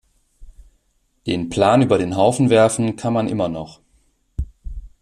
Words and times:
Den 1.27 1.49
Plan 1.51 1.83
über 1.83 1.99
den 1.99 2.15
Haufen 2.17 2.49
werfen 2.49 2.95
kann 2.95 3.13
man 3.13 3.27
immer 3.27 3.49
noch. 3.49 3.81